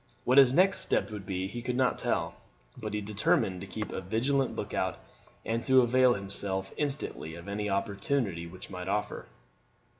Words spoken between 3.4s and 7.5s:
to keep a vigilant lookout, and to avail himself instantly of